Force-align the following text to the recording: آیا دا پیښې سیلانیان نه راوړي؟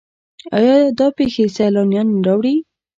آیا 0.57 0.75
دا 0.99 1.07
پیښې 1.17 1.43
سیلانیان 1.55 2.07
نه 2.13 2.19
راوړي؟ 2.27 2.55